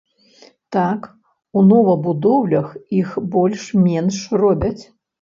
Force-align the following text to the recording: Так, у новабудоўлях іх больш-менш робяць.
Так, 0.75 1.01
у 1.59 1.63
новабудоўлях 1.69 2.75
іх 3.03 3.15
больш-менш 3.39 4.23
робяць. 4.47 4.79